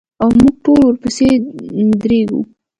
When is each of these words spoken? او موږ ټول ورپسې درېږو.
او 0.21 0.29
موږ 0.37 0.53
ټول 0.63 0.81
ورپسې 0.83 1.29
درېږو. 2.01 2.41